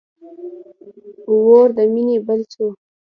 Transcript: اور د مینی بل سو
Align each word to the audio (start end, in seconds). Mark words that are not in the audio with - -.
اور 1.29 1.67
د 1.77 1.79
مینی 1.93 2.17
بل 2.27 2.41
سو 2.53 2.65